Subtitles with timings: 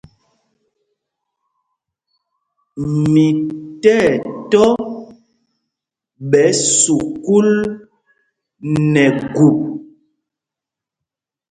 [3.11, 3.25] Mi
[3.81, 4.69] tí ɛtɔ̄
[6.29, 6.47] ɓɛ̌
[6.79, 7.49] sukûl
[8.91, 9.03] nɛ
[9.35, 9.57] gup.